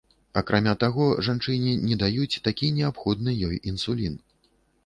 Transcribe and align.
Акрамя 0.39 0.71
таго, 0.83 1.05
жанчыне 1.27 1.73
не 1.89 1.95
даюць 2.05 2.41
такі 2.49 2.73
неабходны 2.79 3.39
ёй 3.49 3.55
інсулін. 3.75 4.19